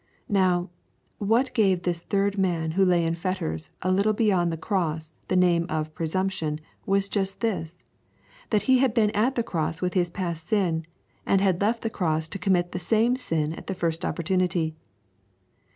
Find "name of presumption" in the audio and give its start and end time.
5.35-6.59